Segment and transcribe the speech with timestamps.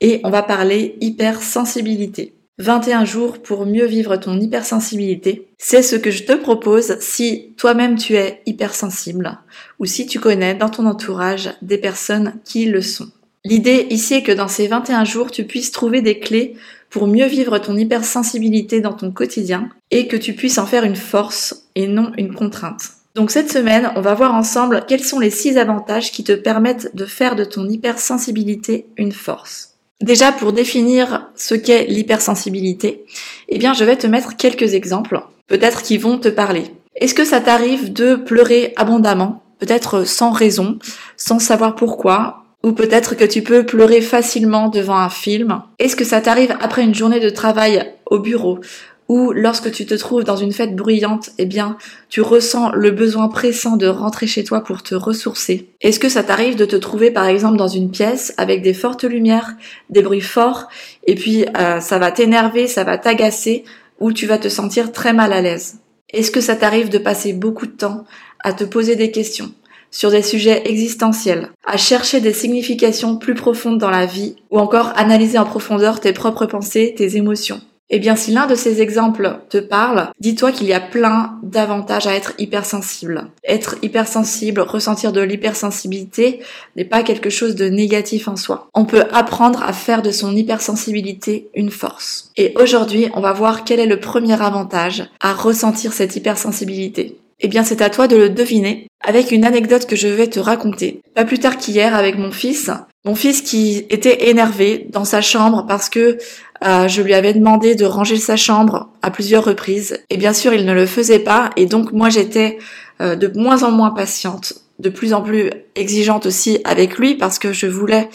[0.00, 2.34] et on va parler hypersensibilité.
[2.58, 5.48] 21 jours pour mieux vivre ton hypersensibilité.
[5.58, 9.38] C'est ce que je te propose si toi-même tu es hypersensible
[9.78, 13.08] ou si tu connais dans ton entourage des personnes qui le sont.
[13.44, 16.56] L'idée ici est que dans ces 21 jours, tu puisses trouver des clés
[16.90, 20.96] pour mieux vivre ton hypersensibilité dans ton quotidien et que tu puisses en faire une
[20.96, 22.90] force et non une contrainte.
[23.14, 26.94] Donc cette semaine, on va voir ensemble quels sont les 6 avantages qui te permettent
[26.94, 29.67] de faire de ton hypersensibilité une force.
[30.00, 33.04] Déjà, pour définir ce qu'est l'hypersensibilité,
[33.48, 36.64] eh bien, je vais te mettre quelques exemples, peut-être qui vont te parler.
[36.94, 40.78] Est-ce que ça t'arrive de pleurer abondamment, peut-être sans raison,
[41.16, 45.62] sans savoir pourquoi, ou peut-être que tu peux pleurer facilement devant un film?
[45.78, 48.60] Est-ce que ça t'arrive après une journée de travail au bureau
[49.08, 51.78] ou lorsque tu te trouves dans une fête bruyante, eh bien,
[52.10, 55.70] tu ressens le besoin pressant de rentrer chez toi pour te ressourcer.
[55.80, 59.04] Est-ce que ça t'arrive de te trouver par exemple dans une pièce avec des fortes
[59.04, 59.54] lumières,
[59.88, 60.68] des bruits forts,
[61.06, 63.64] et puis euh, ça va t'énerver, ça va t'agacer,
[63.98, 65.78] ou tu vas te sentir très mal à l'aise?
[66.12, 68.04] Est-ce que ça t'arrive de passer beaucoup de temps
[68.44, 69.52] à te poser des questions
[69.90, 74.92] sur des sujets existentiels, à chercher des significations plus profondes dans la vie, ou encore
[74.96, 77.62] analyser en profondeur tes propres pensées, tes émotions?
[77.90, 82.06] Eh bien, si l'un de ces exemples te parle, dis-toi qu'il y a plein d'avantages
[82.06, 83.30] à être hypersensible.
[83.44, 86.40] Être hypersensible, ressentir de l'hypersensibilité
[86.76, 88.68] n'est pas quelque chose de négatif en soi.
[88.74, 92.30] On peut apprendre à faire de son hypersensibilité une force.
[92.36, 97.16] Et aujourd'hui, on va voir quel est le premier avantage à ressentir cette hypersensibilité.
[97.40, 100.40] Eh bien, c'est à toi de le deviner avec une anecdote que je vais te
[100.40, 101.00] raconter.
[101.14, 102.70] Pas plus tard qu'hier avec mon fils,
[103.04, 106.18] mon fils qui était énervé dans sa chambre parce que
[106.64, 109.98] euh, je lui avais demandé de ranger sa chambre à plusieurs reprises.
[110.10, 111.50] Et bien sûr il ne le faisait pas.
[111.56, 112.58] Et donc moi j'étais
[113.00, 117.38] euh, de moins en moins patiente, de plus en plus exigeante aussi avec lui parce
[117.38, 118.08] que je voulais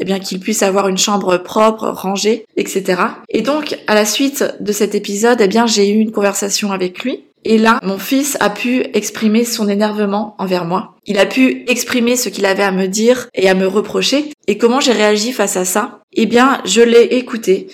[0.00, 3.02] eh bien qu'il puisse avoir une chambre propre, rangée, etc.
[3.28, 7.04] Et donc à la suite de cet épisode, eh bien j'ai eu une conversation avec
[7.04, 10.94] lui et là, mon fils a pu exprimer son énervement envers moi.
[11.06, 14.32] Il a pu exprimer ce qu'il avait à me dire et à me reprocher.
[14.46, 16.00] Et comment j'ai réagi face à ça?
[16.12, 17.68] Eh bien, je l'ai écouté.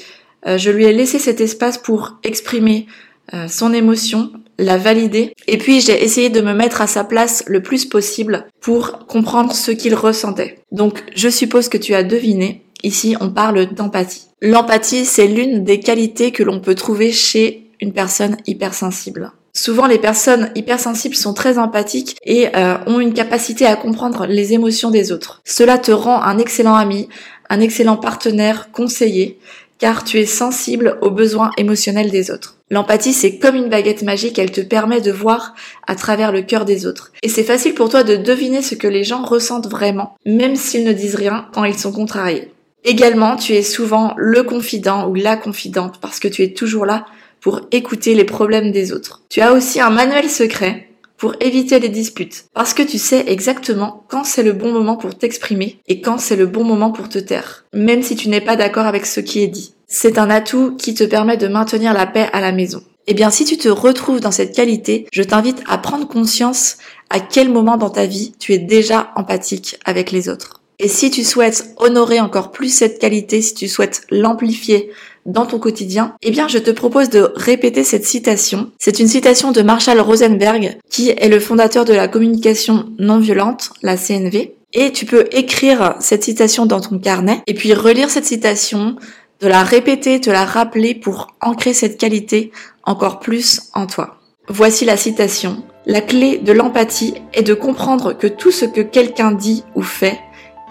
[0.47, 2.87] Euh, je lui ai laissé cet espace pour exprimer
[3.35, 5.33] euh, son émotion, la valider.
[5.49, 9.53] Et puis, j'ai essayé de me mettre à sa place le plus possible pour comprendre
[9.53, 10.61] ce qu'il ressentait.
[10.71, 12.63] Donc, je suppose que tu as deviné.
[12.85, 14.27] Ici, on parle d'empathie.
[14.41, 19.33] L'empathie, c'est l'une des qualités que l'on peut trouver chez une personne hypersensible.
[19.57, 24.53] Souvent, les personnes hypersensibles sont très empathiques et euh, ont une capacité à comprendre les
[24.53, 25.41] émotions des autres.
[25.47, 27.09] Cela te rend un excellent ami,
[27.49, 29.39] un excellent partenaire, conseiller,
[29.79, 32.59] car tu es sensible aux besoins émotionnels des autres.
[32.71, 35.55] L'empathie, c'est comme une baguette magique, elle te permet de voir
[35.87, 37.13] à travers le cœur des autres.
[37.23, 40.85] Et c'est facile pour toi de deviner ce que les gens ressentent vraiment, même s'ils
[40.85, 42.53] ne disent rien quand ils sont contrariés.
[42.85, 47.07] Également, tu es souvent le confident ou la confidente parce que tu es toujours là
[47.47, 49.23] pour écouter les problèmes des autres.
[49.29, 54.03] Tu as aussi un manuel secret pour éviter les disputes, parce que tu sais exactement
[54.09, 57.21] quand c'est le bon moment pour t'exprimer et quand c'est le bon moment pour te
[57.21, 59.75] taire, même si tu n'es pas d'accord avec ce qui est dit.
[59.87, 62.83] C'est un atout qui te permet de maintenir la paix à la maison.
[63.07, 66.79] Eh bien, si tu te retrouves dans cette qualité, je t'invite à prendre conscience
[67.11, 70.56] à quel moment dans ta vie tu es déjà empathique avec les autres.
[70.79, 74.91] Et si tu souhaites honorer encore plus cette qualité, si tu souhaites l'amplifier
[75.25, 78.71] dans ton quotidien, eh bien je te propose de répéter cette citation.
[78.79, 83.71] C'est une citation de Marshall Rosenberg, qui est le fondateur de la communication non violente,
[83.83, 84.55] la CNV.
[84.73, 88.97] Et tu peux écrire cette citation dans ton carnet et puis relire cette citation,
[89.41, 92.53] de la répéter, te la rappeler pour ancrer cette qualité
[92.85, 94.17] encore plus en toi.
[94.49, 95.63] Voici la citation.
[95.87, 100.19] La clé de l'empathie est de comprendre que tout ce que quelqu'un dit ou fait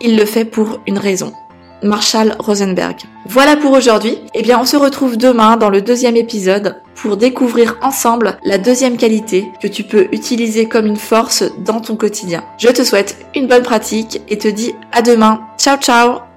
[0.01, 1.33] il le fait pour une raison.
[1.83, 2.97] Marshall Rosenberg.
[3.27, 4.17] Voilà pour aujourd'hui.
[4.33, 8.97] Eh bien, on se retrouve demain dans le deuxième épisode pour découvrir ensemble la deuxième
[8.97, 12.43] qualité que tu peux utiliser comme une force dans ton quotidien.
[12.57, 15.41] Je te souhaite une bonne pratique et te dis à demain.
[15.57, 16.34] Ciao ciao